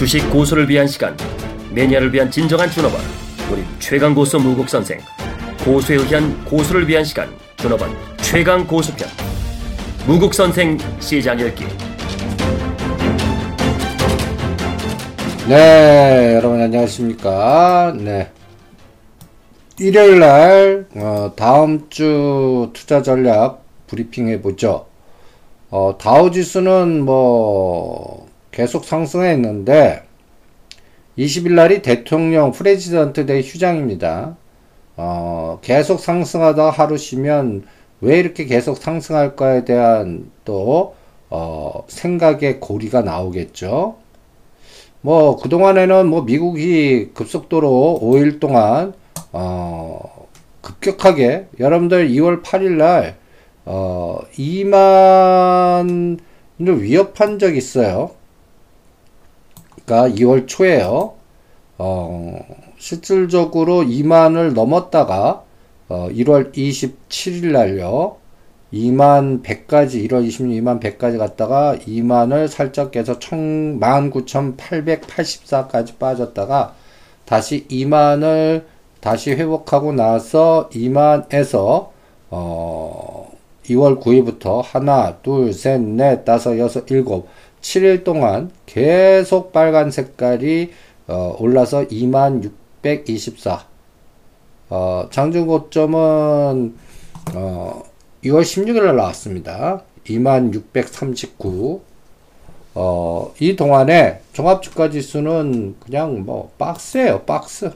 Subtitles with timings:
[0.00, 1.14] 주식 고수를 위한 시간,
[1.74, 3.02] 매니아를 위한 진정한 준업원,
[3.52, 4.98] 우리 최강 고수 무국 선생,
[5.62, 7.90] 고수에 의한 고수를 위한 시간, 준업원
[8.22, 9.06] 최강 고수편,
[10.06, 11.66] 무국 선생 시장 열기.
[15.46, 17.94] 네, 여러분 안녕하십니까?
[17.98, 18.30] 네.
[19.78, 24.86] 일요일 날, 어, 다음 주 투자 전략 브리핑 해보죠.
[25.68, 30.02] 어, 다우 지수는 뭐, 계속 상승했는데,
[31.18, 34.36] 20일 날이 대통령 President Day 휴장입니다.
[34.96, 37.64] 어, 계속 상승하다 하루 쉬면
[38.00, 40.94] 왜 이렇게 계속 상승할까에 대한 또,
[41.30, 43.96] 어, 생각의 고리가 나오겠죠.
[45.02, 48.94] 뭐, 그동안에는 뭐 미국이 급속도로 5일 동안,
[49.32, 50.26] 어,
[50.60, 53.16] 급격하게, 여러분들 2월 8일 날,
[53.64, 56.18] 어, 2만을
[56.58, 58.10] 위협한 적 있어요.
[59.90, 61.14] 그러니까 2월 초에요.
[61.78, 62.38] 어,
[62.78, 65.42] 실질적으로 2만을 넘었다가,
[65.88, 68.18] 어, 1월 27일 날요.
[68.72, 76.74] 2만 100까지 1월 26만 100까지 갔다가 2만을 살짝 깨서 총 19,884까지 빠졌다가
[77.24, 78.66] 다시 2만을
[79.00, 81.88] 다시 회복하고 나서 2만에서
[82.30, 83.30] 어
[83.70, 87.28] 2월 9일부터 하나, 둘, 셋, 넷, 다섯, 여섯, 일곱,
[87.60, 90.72] 7일 동안 계속 빨간 색깔이
[91.08, 93.66] 어 올라서 2624.
[94.70, 96.76] 어 장중 고점은
[97.34, 97.82] 어
[98.24, 99.82] 2월 16일 나왔습니다.
[100.04, 101.82] 2639.
[102.74, 107.72] 어, 이 동안에 종합주가 지수는 그냥 뭐 박스예요, 박스.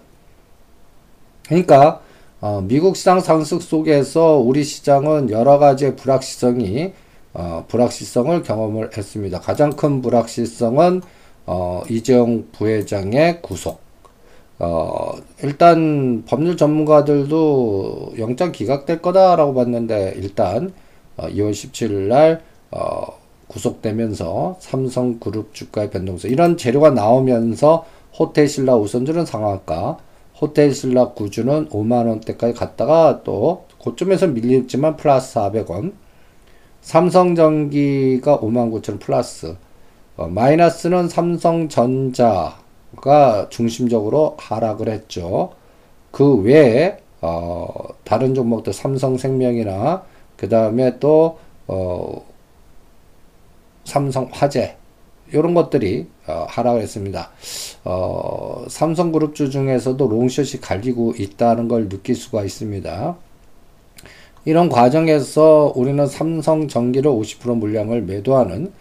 [1.47, 2.01] 그러니까
[2.41, 6.93] 어, 미국 시장 상승 속에서 우리 시장은 여러 가지의 불확실성이
[7.35, 9.41] 어, 불확실성을 경험을 했습니다.
[9.41, 11.03] 가장 큰 불확실성은
[11.47, 13.81] 어, 이재용 부회장의 구속.
[14.61, 20.73] 어, 일단 법률 전문가들도 영장 기각될 거다라고 봤는데 일단
[21.17, 27.85] 어, 2월 17일 날 어, 구속되면서 삼성그룹 주가의 변동성 이런 재료가 나오면서
[28.19, 29.99] 호텔신라 우선주는 상한가
[30.41, 35.93] 호텔신라 구주는 5만원대까지 갔다가 또 고점에서 밀렸지만 플러스 400원
[36.85, 39.57] 삼성전기가 5만 9천 플러스
[40.17, 42.59] 어, 마이너스는 삼성전자
[43.01, 45.51] 가 중심적으로 하락을 했죠.
[46.13, 47.67] 그 외에 어,
[48.05, 50.05] 다른 종목들 삼성생명이나
[50.37, 52.25] 그 다음에 또 어,
[53.85, 54.77] 삼성화재
[55.33, 57.31] 이런 것들이 어, 하락을 했습니다.
[57.85, 63.17] 어, 삼성그룹주 중에서도 롱숏이 갈리고 있다는 걸 느낄 수가 있습니다.
[64.45, 68.73] 이런 과정에서 우리는 삼성 전기를 50% 물량을 매도하는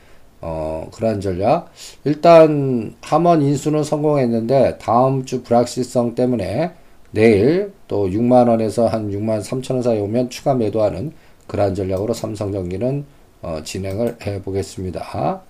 [0.45, 1.71] 어, 그러한 전략.
[2.03, 6.71] 일단, 함원 인수는 성공했는데, 다음 주 불확실성 때문에
[7.11, 11.13] 내일 또 6만 원에서 한 6만 3천 원 사이 오면 추가 매도하는
[11.47, 13.05] 그러한 전략으로 삼성전기는
[13.41, 15.41] 어, 진행을 해 보겠습니다.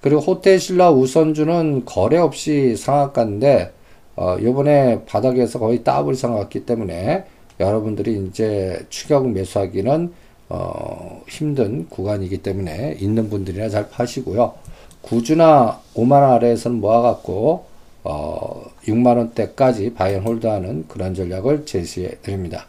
[0.00, 3.72] 그리고 호텔신라 우선주는 거래 없이 상한가인데,
[4.16, 7.24] 어, 요번에 바닥에서 거의 더블 상한기 때문에
[7.60, 10.12] 여러분들이 이제 추격 매수하기는
[10.48, 14.54] 어, 힘든 구간이기 때문에 있는 분들이나 잘 파시고요.
[15.02, 17.64] 구주나 5만원 아래에서는 모아갖고
[18.04, 22.66] 어, 6만원대까지 buy and hold하는 그런 전략을 제시해 드립니다.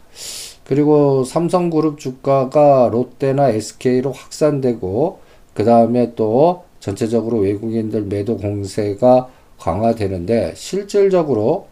[0.64, 5.20] 그리고 삼성그룹 주가가 롯데나 SK로 확산되고
[5.54, 11.68] 그 다음에 또 전체적으로 외국인들 매도 공세가 강화되는데 실질적으로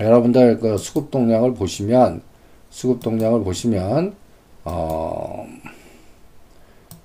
[0.00, 2.22] 여러분들 그 수급 동량을 보시면
[2.72, 4.14] 수급 동량을 보시면
[4.64, 5.46] 어,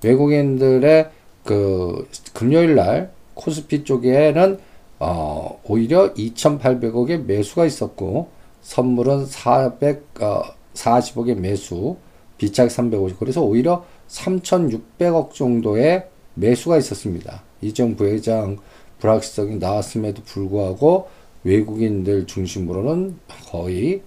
[0.02, 1.10] 외국인들의
[1.44, 4.58] 그 금요일 날 코스피 쪽에는
[4.98, 8.30] 어, 오히려 2,800억의 매수가 있었고
[8.62, 11.96] 선물은 440억의 어, 매수,
[12.38, 13.18] 비착 350.
[13.18, 17.42] 그래서 오히려 3,600억 정도의 매수가 있었습니다.
[17.60, 18.56] 이정 부회장
[19.00, 21.08] 불확실성이 나왔음에도 불구하고
[21.44, 23.18] 외국인들 중심으로는
[23.50, 24.02] 거의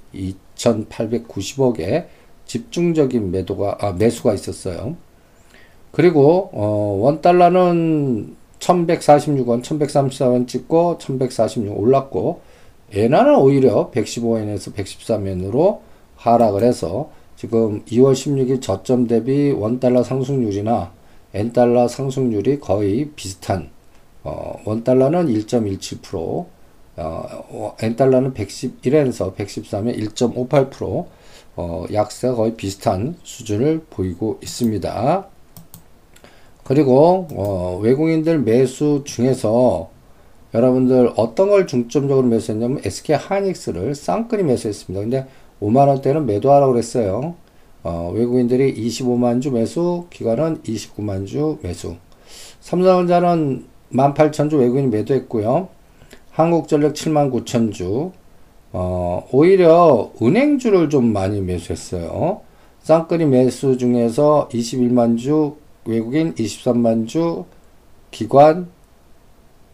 [0.62, 2.06] 2,890억의
[2.46, 4.96] 집중적인 매도가 아, 매수가 있었어요.
[5.92, 12.42] 그리고 어, 원 달러는 1146원, 1134원 찍고 1146 올랐고
[12.94, 15.80] 엔화는 오히려 115원에서 113원으로
[16.16, 20.92] 하락을 해서 지금 2월 16일 저점 대비 원 달러 상승률이나
[21.34, 23.70] 엔 달러 상승률이 거의 비슷한
[24.24, 26.46] 어, 원 달러는 1.17%,
[27.04, 31.06] 어, 엔 달러는 111엔에서 113에 1.58%,
[31.56, 35.28] 어, 약세가 거의 비슷한 수준을 보이고 있습니다.
[36.64, 39.90] 그리고 어, 외국인들 매수 중에서
[40.54, 45.02] 여러분들 어떤 걸 중점적으로 매수했냐면 SK 하이닉스를 쌍끌이 매수했습니다.
[45.02, 45.28] 근데
[45.62, 47.36] 5만 원대는 매도하라고 그랬어요.
[47.84, 51.96] 어, 외국인들이 25만 주 매수, 기관은 29만 주 매수.
[52.60, 55.70] 삼성전자는 18,000주 외국인이 매도했고요.
[56.32, 58.12] 한국전력 7만 9천 주.
[58.74, 62.42] 어, 오히려 은행주를 좀 많이 매수했어요.
[62.84, 67.46] 쌍끌이 매수 중에서 21만 주 외국인, 23만 주
[68.12, 68.70] 기관,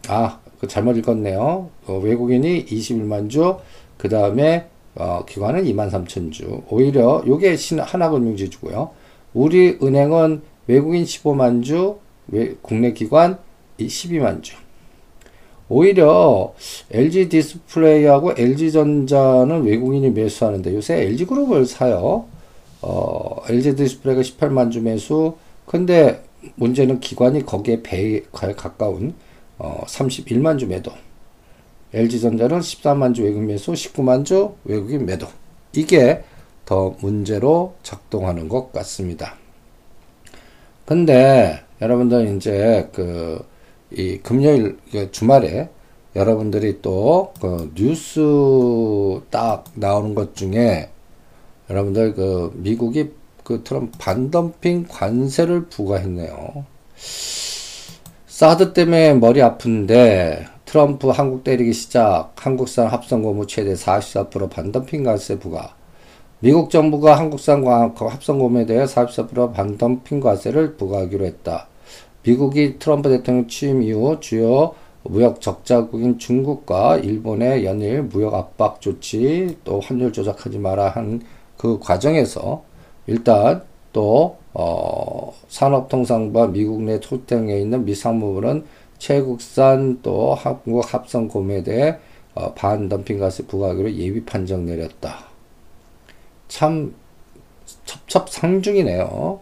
[0.07, 1.69] 아, 그 잘못 읽었네요.
[1.85, 3.57] 어, 외국인이 21만 주,
[3.97, 6.63] 그 다음에 어, 기관은 2만 3천 주.
[6.69, 8.89] 오히려 요게 하나금융지주고요.
[9.35, 11.99] 우리 은행은 외국인 15만 주,
[12.29, 13.37] 외, 국내 기관
[13.79, 14.55] 12만 주.
[15.69, 16.53] 오히려
[16.91, 22.25] LG 디스플레이하고 LG전자는 외국인이 매수하는데 요새 LG그룹을 사요.
[22.81, 25.35] 어, LG 디스플레이가 18만 주 매수.
[25.65, 26.23] 근데
[26.55, 29.13] 문제는 기관이 거기에 배에 가까운
[29.57, 30.91] 어, 31만 주 매도.
[31.93, 35.27] LG전자는 14만 주 외국인 매수, 19만 주 외국인 매도.
[35.73, 36.23] 이게
[36.65, 39.35] 더 문제로 작동하는 것 같습니다.
[40.85, 43.43] 근데 여러분들 이제 그
[43.91, 45.69] 이 금요일 그 주말에
[46.15, 48.19] 여러분들이 또 그 뉴스
[49.29, 50.89] 딱 나오는 것 중에
[51.69, 53.11] 여러분들 그 미국이
[53.43, 56.65] 그 트럼프 반덤핑 관세를 부과했네요.
[58.27, 65.75] 사드 때문에 머리 아픈데 트럼프 한국 때리기 시작 한국산 합성고무 최대 44% 반덤핑 관세 부과
[66.39, 71.67] 미국 정부가 한국산 합성고무에 대해 44% 반덤핑 관세를 부과하기로 했다.
[72.27, 79.79] 미국이 트럼프 대통령 취임 이후 주요 무역 적자국인 중국과 일본의 연일 무역 압박 조치 또
[79.79, 81.21] 환율 조작하지 마라 한
[81.57, 82.63] 그 과정에서
[83.07, 88.65] 일단 또 어, 산업통상부와 미국 내 토땡에 있는 미상무물은
[88.97, 91.97] 최국산 또 한국 합성 고무에 대해
[92.35, 95.25] 어, 반덤핑가스 부과하기로 예비 판정 내렸다.
[96.47, 96.93] 참
[97.85, 99.39] 첩첩상중이네요.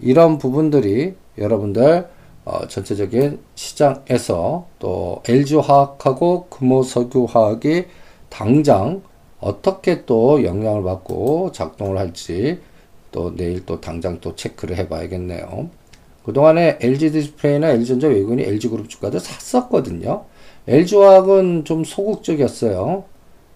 [0.00, 2.08] 이런 부분들이 여러분들
[2.44, 7.84] 어, 전체적인 시장에서 또 LG화학하고 금호석유화학이
[8.28, 9.02] 당장
[9.40, 12.60] 어떻게 또 영향을 받고 작동을 할지
[13.12, 15.70] 또 내일 또 당장 또 체크를 해봐야겠네요.
[16.24, 20.24] 그동안에 LG 디스플레이나 LG전자 외국인이 LG그룹 주가도 샀었거든요.
[20.66, 23.04] LG화학은 좀 소극적이었어요.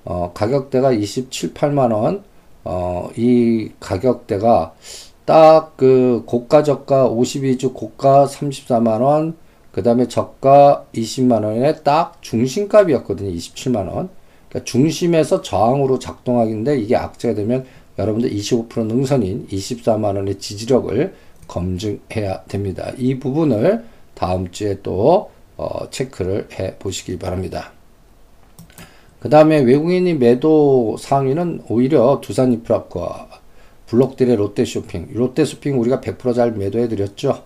[0.05, 2.23] 어, 가격대가 27, 8만원.
[2.65, 4.75] 어, 이 가격대가
[5.25, 9.35] 딱 그 고가 저가 52주 고가 34만원.
[9.73, 13.31] 그 다음에 저가 20만원에 딱 중심값이었거든요.
[13.32, 14.09] 27만원.
[14.49, 17.67] 그러니까 중심에서 저항으로 작동하기인데 이게 악재가 되면
[17.99, 21.15] 여러분들 25% 능선인 24만원의 지지력을
[21.49, 22.93] 검증해야 됩니다.
[22.97, 23.85] 이 부분을
[24.15, 27.73] 다음 주에 또 어, 체크를 해 보시기 바랍니다.
[29.19, 33.29] 그 다음에 외국인이 매도 상위는 오히려 두산 인프라과
[33.87, 35.09] 블록들의 롯데 쇼핑.
[35.13, 37.43] 롯데 쇼핑 우리가 100%잘 매도해 드렸죠.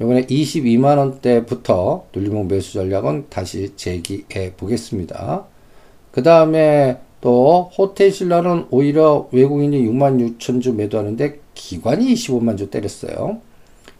[0.00, 5.46] 이번에 22만 원대부터 눌림목 매수 전략은 다시 재기해 보겠습니다.
[6.12, 13.40] 그 다음에 또 호텔신라는 오히려 외국인이 6만 6천 주 매도하는데 기관이 25만 주 때렸어요.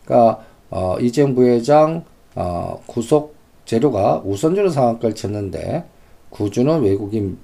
[0.05, 3.35] 그러니까 어, 이재용 부회장 어, 구속
[3.65, 5.85] 재료가 우선주로 상한가를 쳤는데
[6.31, 7.37] 구주는 외국인은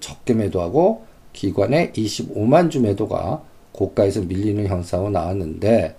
[0.00, 1.04] 적게 매도하고
[1.36, 5.96] 기관의 25만 주 매도가 고가에서 밀리는 형상으로 나왔는데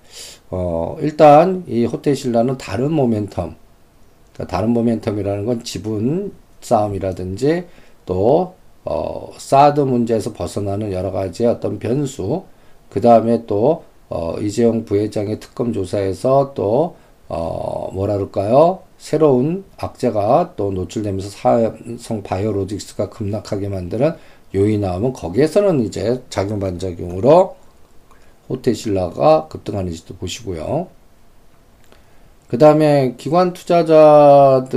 [0.50, 3.54] 어, 일단 이 호텔신라는 다른 모멘텀
[4.34, 7.66] 그러니까 다른 모멘텀이라는 건 지분 싸움이라든지
[8.06, 8.58] 또
[8.90, 12.44] 어, 사드 문제에서 벗어나는 여러 가지의 어떤 변수,
[12.90, 16.96] 그 다음에 또, 어, 이재용 부회장의 특검 조사에서 또,
[17.28, 18.80] 어, 뭐라 그럴까요?
[18.98, 24.14] 새로운 악재가 또 노출되면서 사성 바이오로직스가 급락하게 만드는
[24.56, 27.56] 요인이 나오면 거기에서는 이제 작용 반작용으로
[28.50, 30.88] 호텔신라가 급등하는지도 보시고요.
[32.48, 34.72] 그 다음에 기관 투자자들보다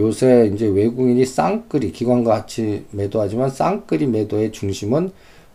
[0.00, 5.10] 요새 이제 외국인이 쌍끌이 기관과 같이 매도하지만 쌍끌이 매도의 중심은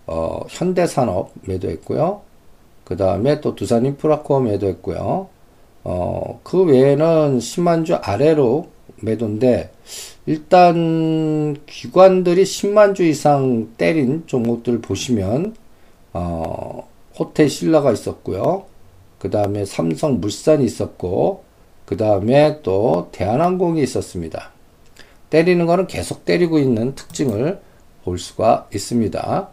[0.05, 2.21] 어, 현대산업 매도했고요.
[2.83, 5.29] 그 다음에 또 두산인프라코어 매도했고요.
[5.85, 8.67] 어, 그 외에는 10만 주 아래로
[9.03, 9.71] 매도인데
[10.25, 15.55] 일단 기관들이 10만 주 이상 때린 종목들 보시면
[16.13, 18.65] 어, 호텔 신라가 있었고요.
[19.19, 21.43] 그 다음에 삼성 물산이 있었고
[21.85, 24.51] 그 다음에 또 대한항공이 있었습니다.
[25.29, 27.59] 때리는 거는 계속 때리고 있는 특징을
[28.03, 29.49] 볼 수가 있습니다.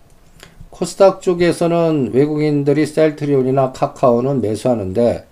[0.71, 5.27] 코스닥 쪽에서는 외국인들이 셀트리온이나 카카오는 매수하는데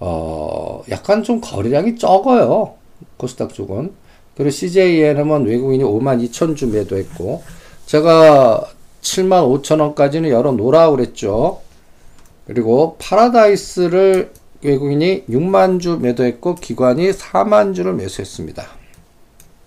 [0.00, 2.77] 어, 약간 좀 거래량이 적어요.
[3.18, 3.92] 코스닥 쪽은.
[4.36, 7.42] 그리고 CJENM은 외국인이 5만 2천 주 매도했고,
[7.86, 8.64] 제가
[9.02, 11.60] 7만 5천 원까지는 열어놓으라 그랬죠.
[12.46, 14.32] 그리고 파라다이스를
[14.62, 18.64] 외국인이 6만 주 매도했고, 기관이 4만 주를 매수했습니다.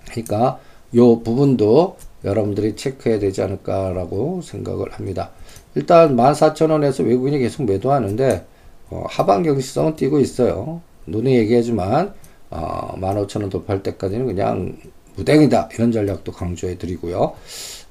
[0.10, 0.60] 그러니까
[0.96, 5.32] 요 부분도 여러분들이 체크해야 되지 않을까라고 생각을 합니다.
[5.76, 8.46] 일단 14,000원에서 외국인이 계속 매도하는데
[8.90, 10.82] 어, 하방 경시성은 띄고 있어요.
[11.08, 12.14] 눈에 얘기하지만
[12.52, 14.78] 어, 15,000원 돌파할 때까지는 그냥
[15.16, 17.34] 무댕이다 이런 전략도 강조해 드리고요.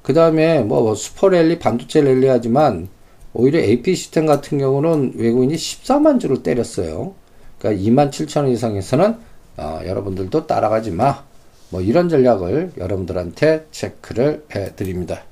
[0.02, 2.88] 그 다음에 뭐 슈퍼 랠리 반도체 랠리 하지만
[3.33, 7.14] 오히려 AP 시스템 같은 경우는 외국인이 14만 주를 때렸어요.
[7.59, 9.17] 그러니까 27,000원 이상에서는
[9.57, 11.25] 어, 여러분들도 따라가지 마.
[11.71, 15.23] 뭐 이런 전략을 여러분들한테 체크를 해 드립니다.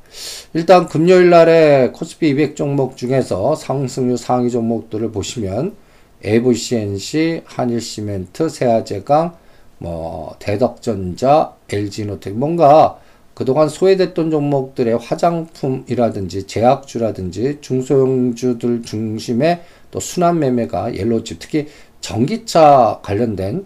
[0.55, 5.75] 일단 금요일 날에 코스피 200 종목 중에서 상승률 상위 종목들을 보시면
[6.23, 9.35] 에이블CNC, 한일시멘트, 세아제강,
[9.79, 12.99] 뭐 대덕전자, LG이노텍 뭔가
[13.35, 21.69] 그동안 소외됐던 종목들의 화장품이라든지 제약주라든지 중소형주들 중심의 또 순환 매매가 옐로우칩 특히
[22.01, 23.65] 전기차 관련된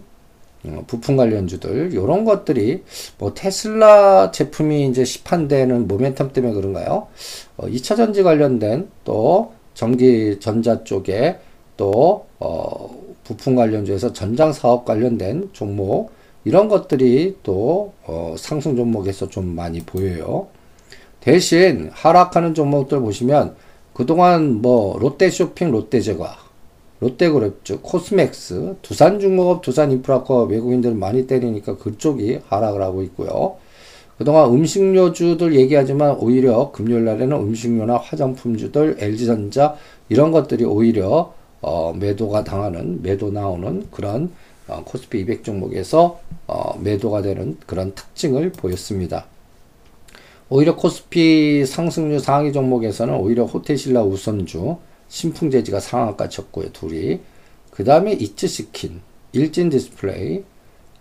[0.65, 2.83] 어, 부품 관련주들 이런 것들이
[3.17, 7.07] 뭐 테슬라 제품이 이제 시판되는 모멘텀 때문에 그런가요?
[7.57, 11.39] 어, 2차 전지 관련된 또 전기 전자 쪽에
[11.77, 12.89] 또 어,
[13.23, 16.11] 부품 관련주에서 전장 사업 관련된 종목
[16.45, 20.47] 이런 것들이 또 어, 상승 종목에서 좀 많이 보여요.
[21.21, 23.55] 대신 하락하는 종목들 보시면
[23.93, 26.37] 그동안 뭐 롯데쇼핑, 롯데제과
[26.99, 33.57] 롯데그룹 즉 코스맥스, 두산중공업, 두산인프라코 외국인들 많이 때리니까 그쪽이 하락을 하고 있고요.
[34.17, 39.75] 그동안 음식료주들 얘기하지만 오히려 금요일 날에는 음식료나 화장품주들, LG전자
[40.09, 44.31] 이런 것들이 오히려 어, 매도가 당하는 매도 나오는 그런
[44.67, 49.25] 어, 코스피 200 종목에서 어, 매도가 되는 그런 특징을 보였습니다.
[50.49, 54.77] 오히려 코스피 상승률 상위 종목에서는 오히려 호텔신라 우선주
[55.07, 57.19] 신풍재지가 상한가 쳤고요, 둘이.
[57.71, 59.01] 그 다음에 이츠스킨,
[59.31, 60.43] 일진디스플레이,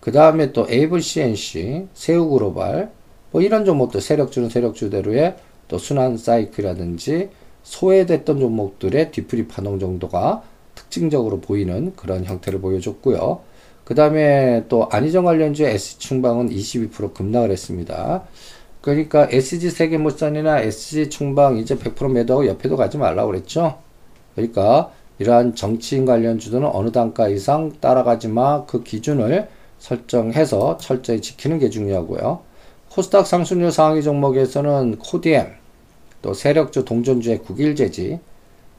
[0.01, 2.91] 그 다음에 또 에이블 CNC, 세우그로발,
[3.31, 5.37] 뭐 이런 종목도 세력주는 세력주대로의
[5.69, 7.31] 또 순환 사이클이라든지
[7.63, 10.43] 소외됐던 종목들의 뒤풀이 파동 정도가
[10.75, 13.41] 특징적으로 보이는 그런 형태를 보여줬고요.
[13.85, 18.23] 그 다음에 또 안희정 관련주의 S충방은 22% 급락을 했습니다.
[18.81, 23.79] 그러니까 SG 세계물산이나 SG 충방 이제 100% 매도하고 옆에도 가지 말라고 그랬죠.
[24.35, 29.49] 그러니까 이러한 정치인 관련 주들은 어느 단가 이상 따라가지 마 그 기준을
[29.79, 32.41] 설정해서 철저히 지키는 게 중요하고요.
[32.91, 35.55] 코스닥 상승률 상위 종목에서는 코디엠,
[36.23, 38.21] 또 세력주 동전주의 국일재지,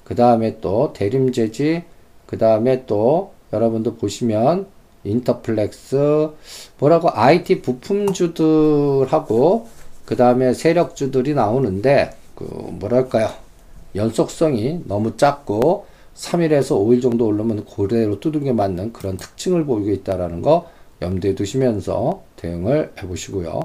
[0.03, 1.83] 그 다음에 또 대림재지,
[2.25, 4.67] 그 다음에 또 여러분도 보시면
[5.03, 6.29] 인터플렉스,
[6.79, 9.67] 뭐라고 IT 부품주들하고
[10.05, 13.29] 그 다음에 세력주들이 나오는데 그 뭐랄까요
[13.95, 20.69] 연속성이 너무 작고 3일에서 5일 정도 오르면 고대로 두들겨 맞는 그런 특징을 보이고 있다라는 거
[21.01, 23.59] 염두에 두시면서 대응을 해 보시고요.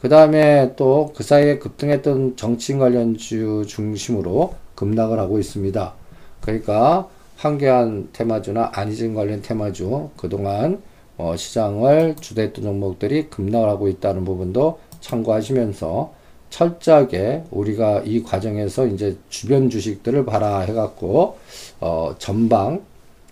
[0.00, 5.94] 그 다음에 또 그 사이에 급등했던 정치인 관련주 중심으로 급락을 하고 있습니다.
[6.40, 10.82] 그러니까 황교안 테마주나 안희진 관련 테마주 그동안
[11.16, 16.12] 어, 시장을 주도했던 종목들이 급락을 하고 있다는 부분도 참고하시면서
[16.54, 21.36] 철저하게 우리가 이 과정에서 이제 주변 주식들을 봐라 해갖고
[21.80, 22.82] 어 전방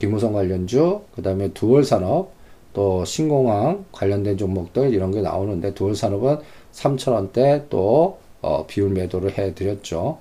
[0.00, 2.32] 김우성 관련주 그 다음에 두월 산업
[2.72, 6.38] 또 신공항 관련된 종목들 이런 게 나오는데 두월 산업은
[6.72, 10.18] 3천원대 또 어, 비율 매도를 해드렸죠.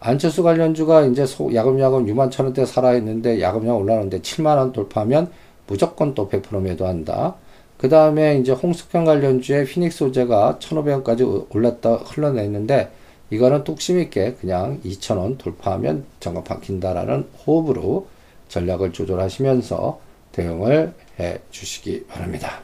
[0.00, 5.30] 안철수 관련주가 이제 소, 야금야금 6만 천 원대 살아있는데 야금야금 올라오는데 7만 원 돌파하면
[5.66, 7.34] 무조건 또 100% 매도한다.
[7.76, 12.90] 그 다음에 이제 홍석현 관련주의 피닉스 소재가 1,500원까지 올랐다 흘러냈는데
[13.30, 18.06] 이거는 뚝심 있게 그냥 2,000원 돌파하면 정가 박힌다라는 호흡으로
[18.48, 20.00] 전략을 조절하시면서
[20.32, 22.60] 대응을 해 주시기 바랍니다.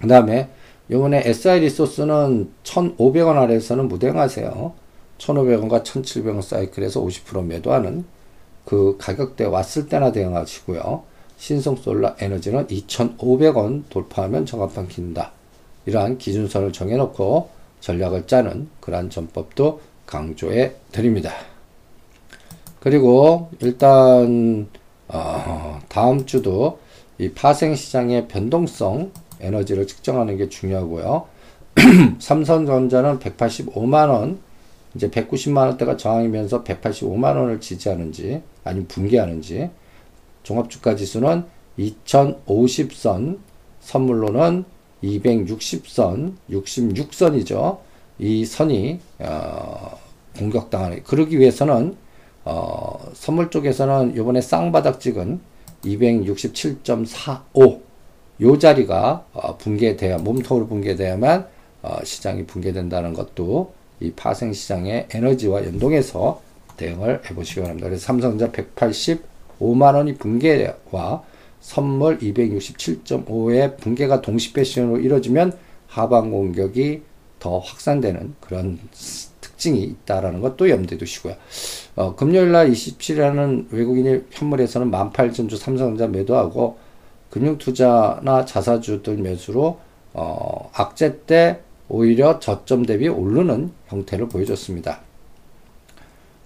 [0.00, 0.48] 그 다음에
[0.90, 4.72] 요번에 SI 리소스는 1,500원 아래에서는 무대응하세요.
[5.18, 8.04] 1,500원과 1,700원 사이클에서 50% 매도하는
[8.64, 11.04] 그 가격대 왔을 때나 대응하시고요.
[11.36, 15.32] 신성솔라 에너지는 2,500원 돌파하면 정합판 킨다.
[15.86, 17.48] 이러한 기준선을 정해놓고
[17.80, 21.32] 전략을 짜는 그러한 전법도 강조해 드립니다.
[22.80, 24.68] 그리고 일단
[25.08, 26.78] 어, 다음 주도
[27.18, 31.26] 이 파생 시장의 변동성 에너지를 측정하는 게 중요하고요.
[32.18, 34.38] 삼성전자는 185만 원,
[34.94, 39.70] 이제 190만 원대가 저항이면서 185만 원을 지지하는지 아니면 붕괴하는지
[40.42, 41.44] 종합주가 지수는
[41.78, 43.38] 2050선
[43.80, 44.64] 선물로는
[45.02, 47.78] 260선, 66선이죠.
[48.18, 49.98] 이 선이 어,
[50.36, 51.96] 공격당하는 그러기 위해서는
[52.44, 55.40] 어, 선물 쪽에서는 이번에 쌍바닥 찍은
[55.84, 57.89] 267.45
[58.42, 61.46] 요 자리가 어, 붕괴돼야 몸통으로 붕괴돼야만
[61.82, 66.40] 어, 시장이 붕괴된다는 것도 이 파생 시장의 에너지와 연동해서
[66.76, 67.88] 대응을 해보시기 바랍니다.
[67.88, 71.22] 그래서 삼성전자 185만 원이 붕괴와
[71.60, 75.52] 선물 267.5의 붕괴가 동시 패션으로 이루어지면
[75.88, 77.02] 하방 공격이
[77.38, 78.78] 더 확산되는 그런
[79.40, 81.34] 특징이 있다라는 것도 염두에 두시고요.
[81.96, 86.78] 어, 금요일 날 27일에는 외국인이 현물에서는 18,000주 삼성전자 매도하고
[87.30, 89.78] 금융투자나 자사주들 매수로
[90.12, 95.00] 어, 악재 때 오히려 저점 대비 오르는 형태를 보여줬습니다.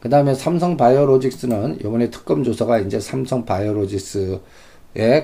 [0.01, 4.39] 그 다음에 삼성 바이오로직스는 이번에 특검 조사가 이제 삼성 바이오로직스의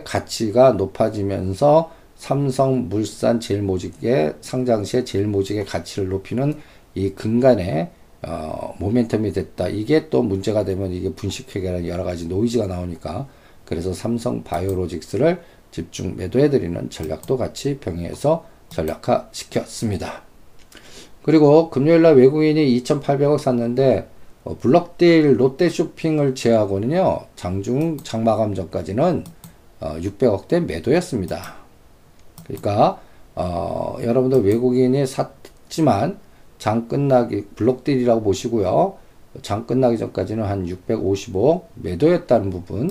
[0.04, 6.54] 가치가 높아지면서 삼성 물산 제일모직의 상장시의 제일모직의 가치를 높이는
[6.94, 7.90] 이 근간에
[8.22, 9.68] 어, 모멘텀이 됐다.
[9.68, 13.26] 이게 또 문제가 되면 이게 분식회계라는 여러 가지 노이즈가 나오니까
[13.70, 20.22] 그래서 삼성 바이오로직스를 집중 매도해드리는 전략도 같이 병행해서 전략화 시켰습니다.
[21.22, 24.08] 그리고 금요일날 외국인이 2,800억 샀는데
[24.42, 29.24] 어, 블럭딜 롯데 쇼핑을 제외하고는요, 장중 장마감 전까지는
[29.80, 31.54] 어, 600억대 매도였습니다.
[32.46, 33.00] 그러니까,
[33.36, 36.18] 어, 여러분들 외국인이 샀지만
[36.58, 38.96] 장 끝나기, 블록딜이라고 보시고요.
[39.42, 42.90] 장 끝나기 전까지는 한 655억 매도였다는 부분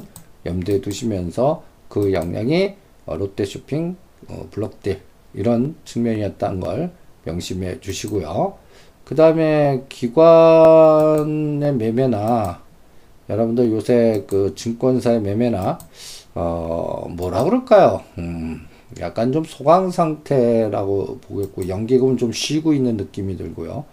[0.49, 2.75] 염두에 두시면서 그 영향이
[3.05, 3.95] 어, 롯데 쇼핑,
[4.27, 5.01] 어, 블록딜
[5.33, 6.91] 이런 측면이었다는 걸
[7.23, 8.57] 명심해 주시고요.
[9.03, 12.61] 그 다음에 기관의 매매나
[13.29, 15.79] 여러분들 요새 그 증권사의 매매나
[16.35, 18.03] 어 뭐라 그럴까요?
[18.17, 18.67] 음,
[18.99, 23.85] 약간 좀 소강 상태라고 보겠고 연기금은 좀 쉬고 있는 느낌이 들고요.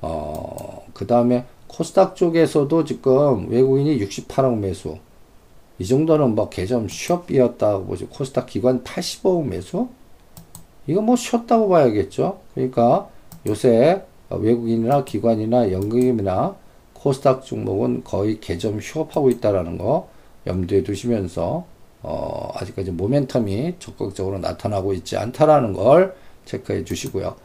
[0.00, 4.98] 어그 다음에 코스닥 쪽에서도 지금 외국인이 68억 매수
[5.80, 8.06] 이 정도는 뭐 개점 숍이었다고 보죠.
[8.08, 9.88] 코스닥 기관 85억 매수
[10.86, 12.38] 이거 뭐 쉬었다고 봐야겠죠.
[12.54, 13.08] 그러니까
[13.46, 16.54] 요새 어, 외국인이나 기관이나 연금이나
[16.92, 20.10] 코스닥 종목은 거의 개점 휴업하고 있다라는 거
[20.46, 21.64] 염두에 두시면서
[22.02, 26.14] 어, 아직까지 모멘텀이 적극적으로 나타나고 있지 않다라는 걸
[26.44, 27.36] 체크해 주시고요.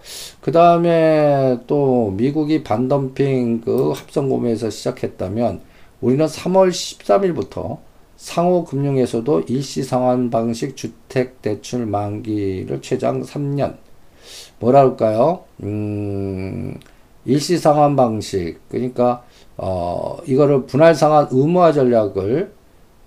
[0.41, 5.61] 그 다음에 또 미국이 반덤핑 그 합성 구매에서 시작했다면
[6.01, 7.77] 우리는 3월 13일부터
[8.25, 13.77] 상호금융에서도 일시상환 방식 주택 대출 만기를 최장 3년
[14.59, 15.43] 뭐라 할까요?
[15.63, 16.79] 음,
[17.25, 18.59] 일시상환 방식.
[18.69, 19.23] 그러니까,
[19.57, 22.51] 어, 이거를 분할상환 의무화 전략을,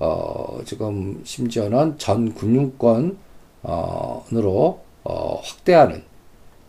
[0.01, 3.19] 어, 지금 심지어는 전 금융권,
[3.65, 6.03] 어, 으로, 어, 확대하는.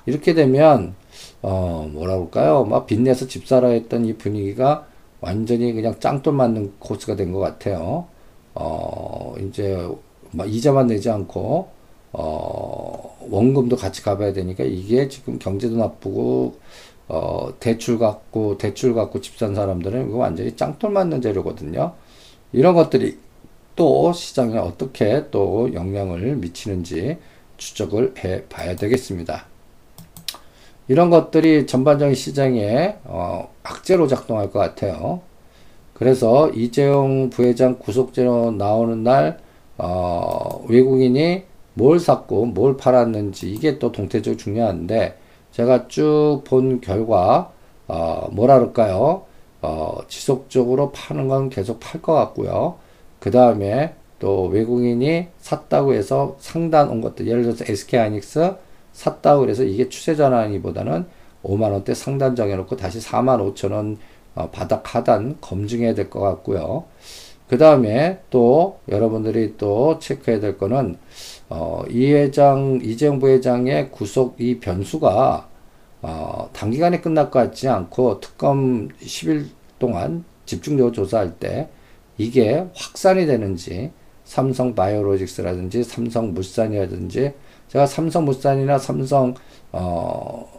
[0.05, 0.95] 이렇게 되면,
[1.41, 2.65] 어, 뭐라 그럴까요?
[2.65, 4.87] 막 빚내서 집 사라 했던 이 분위기가
[5.21, 8.07] 완전히 그냥 짱돌 맞는 코스가 된 것 같아요.
[8.55, 9.87] 어, 이제,
[10.31, 11.69] 막 이자만 내지 않고,
[12.13, 16.59] 어, 원금도 같이 갚아야 되니까 이게 지금 경제도 나쁘고,
[17.07, 21.93] 어, 대출 갖고, 대출 갖고 집 산 사람들은 이거 완전히 짱돌 맞는 재료거든요.
[22.51, 23.17] 이런 것들이
[23.75, 27.17] 또 시장에 어떻게 또 영향을 미치는지
[27.57, 29.45] 추적을 해 봐야 되겠습니다.
[30.87, 35.21] 이런 것들이 전반적인 시장에 어, 악재로 작동할 것 같아요.
[35.99, 39.39] 그래서 이재용 부회장 구속재로 나오는 날
[39.77, 45.17] 어, 외국인이 뭘 샀고 뭘 팔았는지 이게 또 동태적으로 중요한데
[45.51, 47.51] 제가 쭉 본 결과
[47.87, 49.23] 어, 뭐라 그럴까요?
[49.61, 52.75] 어, 지속적으로 파는 건 계속 팔 것 같고요.
[53.19, 58.55] 그 다음에 또 외국인이 샀다고 해서 상단 온 것들 예를 들어서 SK하이닉스
[58.93, 61.05] 샀다고 해서 이게 추세 전환이보다는
[61.43, 63.97] 5만 원대 상단 정해놓고 다시 4만 5천 원 어,
[64.51, 66.85] 바닥 하단 검증해야 될 것 같고요.
[67.47, 70.97] 그 다음에 또 여러분들이 또 체크해야 될 거는
[71.49, 75.49] 어, 이 회장, 이재용 부회장의 구속 이 변수가
[76.01, 79.47] 어, 단기간에 끝날 것 같지 않고 특검 10일
[79.79, 81.69] 동안 집중적으로 조사할 때
[82.17, 83.91] 이게 확산이 되는지
[84.25, 87.33] 삼성 바이오로직스라든지 삼성 물산이라든지
[87.69, 89.33] 제가 삼성 물산이나 삼성
[89.71, 90.58] 어,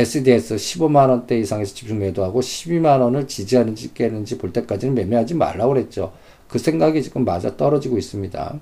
[0.00, 6.12] SDS 15만 원대 이상에서 집중 매도하고 12만 원을 지지하는지 깨는지 볼 때까지는 매매하지 말라고 그랬죠.
[6.48, 8.60] 그 생각이 지금 맞아 떨어지고 있습니다.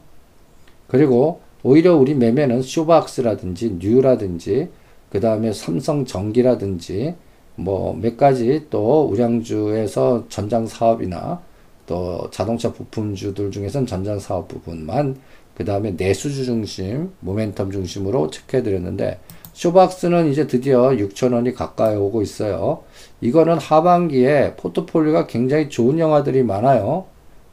[0.89, 4.69] 그리고 오히려 우리 매매는 쇼박스라든지 뉴라든지
[5.11, 7.15] 그 다음에 삼성전기라든지
[7.57, 11.41] 뭐 몇 가지 또 우량주에서 전장 사업이나
[11.87, 15.17] 또 자동차 부품주들 중에선 전장 사업 부분만
[15.57, 19.19] 그 다음에 내수주 중심, 모멘텀 중심으로 체크해 드렸는데
[19.59, 22.85] 쇼박스는 이제 드디어 6천원이 가까이 오고 있어요.
[23.21, 27.07] 이거는 하반기에 포트폴리오가 굉장히 좋은 영화들이 많아요.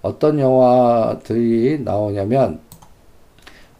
[0.03, 2.59] 어떤 영화들이 나오냐면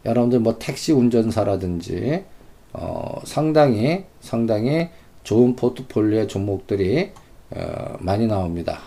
[0.04, 2.24] 여러분들 뭐 택시 운전사라든지
[2.72, 4.88] 어, 상당히 상당히
[5.22, 7.12] 좋은 포트폴리오의 종목들이
[7.54, 8.80] 어, 많이 나옵니다.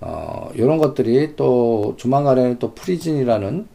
[0.00, 3.66] 어, 이런 것들이 또 조만간에는 또 프리즌이라는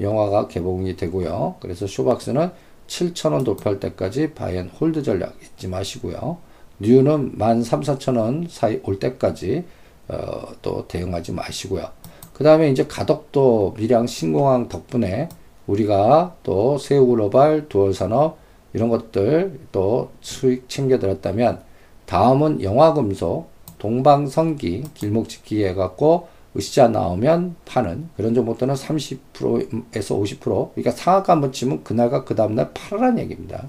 [0.00, 1.56] 영화가 개봉이 되고요.
[1.60, 2.52] 그래서 쇼박스는
[2.88, 6.38] 7,000원 돌파할 때까지 buy and hold 전략 잊지 마시고요.
[6.80, 9.64] 뉴는 13,000원 사이 올 때까지
[10.08, 11.88] 어, 또 대응하지 마시고요.
[12.32, 15.28] 그 다음에 이제 가덕도 밀양 신공항 덕분에
[15.66, 18.38] 우리가 또 새우글로벌 두얼산업
[18.72, 21.60] 이런 것들 또 수익 챙겨들었다면
[22.06, 31.52] 다음은 영화금속 동방성기 길목짓기 해갖고 으쌰 나오면 파는 그런 종목들은 30%에서 50% 그러니까 상한가 한번
[31.52, 33.68] 치면 그날과 그 다음날 팔으란 얘기입니다.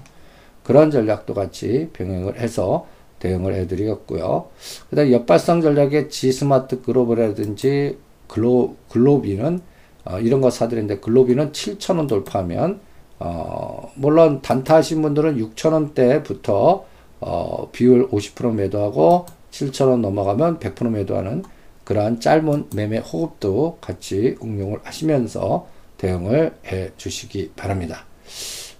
[0.64, 2.86] 그런 전략도 같이 병행을 해서
[3.20, 4.48] 대응을 해드리겠고요.
[4.88, 9.60] 그 다음 옆발상 전략의 G스마트 글로벌이라든지 글로, 글로비는
[10.04, 12.80] 어, 이런 거 사드리는데 글로비는 7,000원 돌파하면
[13.18, 16.84] 어, 물론 단타 하신 분들은 6,000원대부터
[17.20, 21.44] 어, 비율 50% 매도하고 7,000원 넘어가면 100% 매도하는
[21.90, 25.66] 그러한 짧은 매매 호흡도 같이 응용을 하시면서
[25.98, 28.04] 대응을 해 주시기 바랍니다.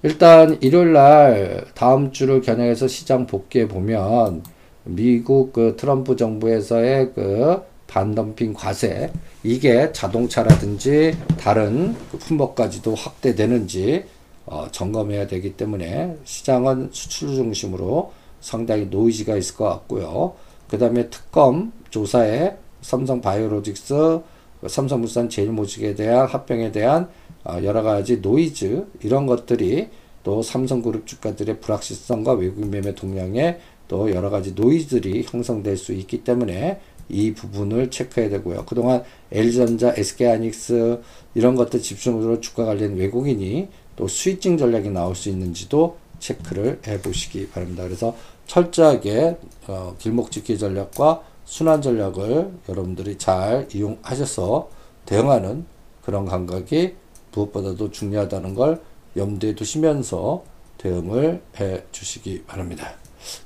[0.05, 4.44] 일단 일요일 날 다음 주를 겨냥해서 시장 복귀해 보면
[4.85, 9.11] 미국 그 트럼프 정부에서의 그 반덤핑 과세
[9.42, 14.05] 이게 자동차라든지 다른 그 품목까지도 확대되는지
[14.46, 20.35] 어, 점검해야 되기 때문에 시장은 수출 중심으로 상당히 노이즈가 있을 것 같고요.
[20.68, 24.21] 그 다음에 특검 조사에 삼성 바이오로직스,
[24.66, 27.09] 삼성물산 제일모직에 대한 합병에 대한
[27.45, 29.88] 어, 여러 가지 노이즈 이런 것들이
[30.23, 36.81] 또 삼성그룹 주가들의 불확실성과 외국인 매매 동향에 또 여러 가지 노이즈들이 형성될 수 있기 때문에
[37.09, 38.64] 이 부분을 체크해야 되고요.
[38.66, 41.01] 그동안 LG전자, SK하이닉스
[41.35, 47.49] 이런 것들 집중적으로 주가 관련 외국인이 또 스위칭 전략이 나올 수 있는지도 체크를 해 보시기
[47.49, 47.83] 바랍니다.
[47.83, 48.14] 그래서
[48.47, 54.70] 철저하게 어, 길목지키 전략과 순환 전략을 여러분들이 잘 이용하셔서
[55.04, 55.66] 대응하는
[56.00, 56.94] 그런 감각이
[57.34, 58.80] 무엇보다도 중요하다는 걸
[59.16, 60.44] 염두에 두시면서
[60.78, 62.92] 대응을 해 주시기 바랍니다.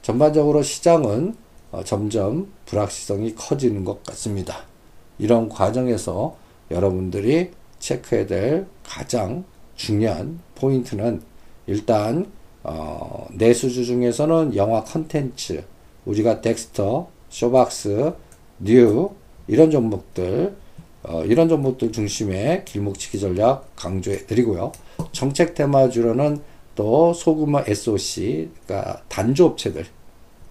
[0.03, 1.35] 전반적으로 시장은
[1.73, 4.67] 어, 점점 불확실성이 커지는 것 같습니다.
[5.19, 6.37] 이런 과정에서
[6.71, 9.45] 여러분들이 체크해야 될 가장
[9.77, 11.23] 중요한 포인트는
[11.67, 12.31] 일단
[12.65, 15.65] 어, 내수주 중에서는 영화 컨텐츠
[16.05, 18.15] 우리가 덱스터, 쇼박스,
[18.61, 19.11] 뉴
[19.49, 20.55] 이런 종목들
[21.03, 24.71] 어, 이런 종목들 중심의 길목치기 전략 강조해 드리고요.
[25.11, 26.41] 정책 테마주로는
[26.77, 29.85] 또 소규모 SOC, 그러니까 단조 업체들,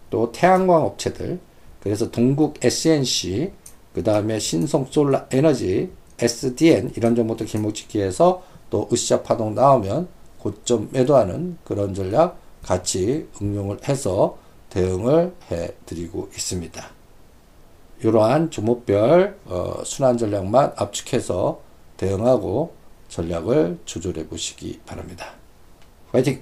[0.10, 1.40] 또 태양광 업체들,
[1.80, 3.54] 그래서 동국 SNC,
[3.94, 11.58] 그 다음에 신성 솔라 에너지, SDN 이런 종목들 길목치기에서 또 으쌰 파동 나오면 고점 매도하는
[11.64, 14.43] 그런 전략 같이 응용을 해서
[14.74, 16.84] 대응을 해 드리고 있습니다.
[18.02, 21.62] 이러한 종목별 어, 순환 전략만 압축해서
[21.98, 22.74] 대응하고
[23.08, 25.28] 전략을 조절해 보시기 바랍니다.
[26.12, 26.42] 화이팅!